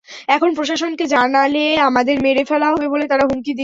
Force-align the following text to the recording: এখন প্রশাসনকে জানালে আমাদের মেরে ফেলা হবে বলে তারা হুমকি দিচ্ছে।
এখন 0.27 0.49
প্রশাসনকে 0.53 1.05
জানালে 1.07 1.59
আমাদের 1.81 2.15
মেরে 2.19 2.43
ফেলা 2.45 2.67
হবে 2.73 2.87
বলে 2.87 3.05
তারা 3.07 3.23
হুমকি 3.25 3.51
দিচ্ছে। 3.51 3.59